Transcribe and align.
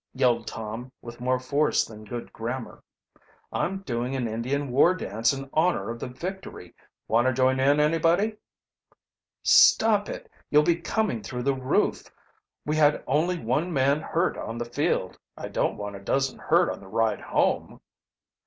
yelled 0.15 0.47
Tom, 0.47 0.91
with 1.03 1.19
more 1.21 1.37
force 1.37 1.85
than 1.85 2.03
good 2.03 2.33
grammar. 2.33 2.83
"I'm 3.53 3.83
doing 3.83 4.15
an 4.15 4.27
Indian 4.27 4.71
war 4.71 4.95
dance 4.95 5.31
in 5.31 5.47
honor 5.53 5.91
of 5.91 5.99
the 5.99 6.07
victory. 6.07 6.73
Want 7.07 7.27
to 7.27 7.33
join 7.33 7.59
in, 7.59 7.79
anybody?" 7.79 8.37
"Stop 9.43 10.09
it; 10.09 10.27
you'll 10.49 10.63
be 10.63 10.77
coming 10.81 11.21
through 11.21 11.43
the 11.43 11.53
roof. 11.53 12.05
We 12.65 12.77
had 12.77 13.03
only 13.05 13.37
one 13.37 13.71
man 13.71 14.01
hurt 14.01 14.39
on 14.39 14.57
the 14.57 14.65
field; 14.65 15.19
I 15.37 15.49
don't 15.49 15.77
want 15.77 15.95
a 15.95 15.99
dozen 15.99 16.39
hurt 16.39 16.71
on 16.71 16.79
the 16.79 16.87
ride 16.87 17.21
home." 17.21 17.79